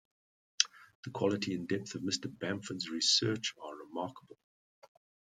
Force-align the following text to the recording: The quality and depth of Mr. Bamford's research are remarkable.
The 1.03 1.11
quality 1.11 1.53
and 1.53 1.67
depth 1.67 1.93
of 1.93 2.01
Mr. 2.01 2.25
Bamford's 2.39 2.89
research 2.89 3.53
are 3.63 3.75
remarkable. 3.85 4.39